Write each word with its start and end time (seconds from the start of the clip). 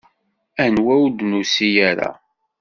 Anwa 0.63 0.93
ur 1.03 1.11
d-nusi 1.11 1.69
ara? 1.89 2.11